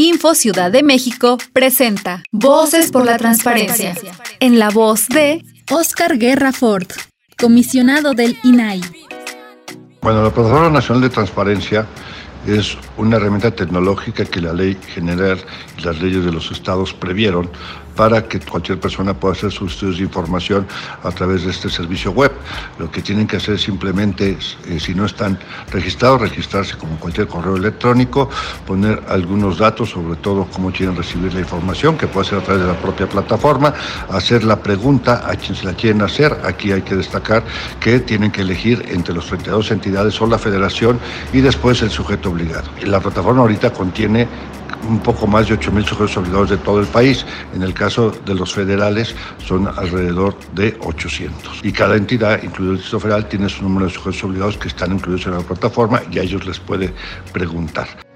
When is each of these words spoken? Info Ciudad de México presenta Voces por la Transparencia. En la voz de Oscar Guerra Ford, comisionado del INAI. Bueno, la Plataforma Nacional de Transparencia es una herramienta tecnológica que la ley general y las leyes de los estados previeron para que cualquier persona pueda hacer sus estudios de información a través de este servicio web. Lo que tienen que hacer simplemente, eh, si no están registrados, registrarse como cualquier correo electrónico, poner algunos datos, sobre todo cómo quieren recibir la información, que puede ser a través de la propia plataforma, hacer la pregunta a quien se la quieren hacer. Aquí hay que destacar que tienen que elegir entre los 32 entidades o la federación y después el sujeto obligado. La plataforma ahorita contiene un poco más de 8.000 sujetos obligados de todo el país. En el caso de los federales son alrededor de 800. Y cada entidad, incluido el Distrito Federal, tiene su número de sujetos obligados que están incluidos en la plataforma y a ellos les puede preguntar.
Info 0.00 0.34
Ciudad 0.34 0.72
de 0.72 0.82
México 0.82 1.36
presenta 1.52 2.22
Voces 2.32 2.90
por 2.90 3.04
la 3.04 3.18
Transparencia. 3.18 3.94
En 4.40 4.58
la 4.58 4.70
voz 4.70 5.06
de 5.08 5.44
Oscar 5.70 6.16
Guerra 6.16 6.52
Ford, 6.52 6.86
comisionado 7.38 8.14
del 8.14 8.38
INAI. 8.42 8.80
Bueno, 10.00 10.22
la 10.22 10.32
Plataforma 10.32 10.70
Nacional 10.70 11.02
de 11.02 11.10
Transparencia 11.10 11.86
es 12.46 12.76
una 12.96 13.16
herramienta 13.16 13.50
tecnológica 13.50 14.24
que 14.24 14.40
la 14.40 14.52
ley 14.52 14.78
general 14.94 15.38
y 15.78 15.82
las 15.82 16.00
leyes 16.00 16.24
de 16.24 16.32
los 16.32 16.50
estados 16.50 16.92
previeron 16.92 17.50
para 17.96 18.26
que 18.26 18.40
cualquier 18.40 18.80
persona 18.80 19.12
pueda 19.12 19.34
hacer 19.34 19.50
sus 19.52 19.72
estudios 19.72 19.98
de 19.98 20.04
información 20.04 20.66
a 21.02 21.10
través 21.10 21.44
de 21.44 21.50
este 21.50 21.68
servicio 21.68 22.12
web. 22.12 22.32
Lo 22.78 22.90
que 22.90 23.02
tienen 23.02 23.26
que 23.26 23.36
hacer 23.36 23.58
simplemente, 23.58 24.38
eh, 24.66 24.80
si 24.80 24.94
no 24.94 25.04
están 25.04 25.38
registrados, 25.70 26.22
registrarse 26.22 26.76
como 26.78 26.96
cualquier 26.98 27.26
correo 27.26 27.56
electrónico, 27.56 28.30
poner 28.66 29.02
algunos 29.08 29.58
datos, 29.58 29.90
sobre 29.90 30.16
todo 30.16 30.46
cómo 30.50 30.72
quieren 30.72 30.96
recibir 30.96 31.34
la 31.34 31.40
información, 31.40 31.98
que 31.98 32.06
puede 32.06 32.28
ser 32.28 32.38
a 32.38 32.42
través 32.42 32.62
de 32.62 32.68
la 32.68 32.80
propia 32.80 33.06
plataforma, 33.06 33.74
hacer 34.08 34.44
la 34.44 34.62
pregunta 34.62 35.28
a 35.28 35.36
quien 35.36 35.54
se 35.54 35.66
la 35.66 35.74
quieren 35.74 36.00
hacer. 36.02 36.38
Aquí 36.44 36.72
hay 36.72 36.82
que 36.82 36.94
destacar 36.94 37.44
que 37.80 38.00
tienen 38.00 38.30
que 38.30 38.42
elegir 38.42 38.82
entre 38.88 39.14
los 39.14 39.26
32 39.26 39.72
entidades 39.72 40.18
o 40.20 40.26
la 40.26 40.38
federación 40.38 40.98
y 41.32 41.40
después 41.40 41.82
el 41.82 41.90
sujeto 41.90 42.29
obligado. 42.30 42.68
La 42.82 43.00
plataforma 43.00 43.42
ahorita 43.42 43.72
contiene 43.72 44.26
un 44.88 44.98
poco 45.00 45.26
más 45.26 45.48
de 45.48 45.58
8.000 45.58 45.84
sujetos 45.84 46.16
obligados 46.16 46.50
de 46.50 46.56
todo 46.58 46.80
el 46.80 46.86
país. 46.86 47.24
En 47.54 47.62
el 47.62 47.74
caso 47.74 48.10
de 48.10 48.34
los 48.34 48.52
federales 48.52 49.14
son 49.44 49.68
alrededor 49.68 50.36
de 50.54 50.76
800. 50.80 51.60
Y 51.62 51.72
cada 51.72 51.96
entidad, 51.96 52.42
incluido 52.42 52.72
el 52.72 52.78
Distrito 52.78 53.00
Federal, 53.00 53.28
tiene 53.28 53.48
su 53.48 53.62
número 53.62 53.86
de 53.86 53.92
sujetos 53.92 54.24
obligados 54.24 54.56
que 54.56 54.68
están 54.68 54.92
incluidos 54.92 55.26
en 55.26 55.32
la 55.34 55.40
plataforma 55.40 56.02
y 56.10 56.18
a 56.18 56.22
ellos 56.22 56.46
les 56.46 56.58
puede 56.58 56.92
preguntar. 57.32 58.09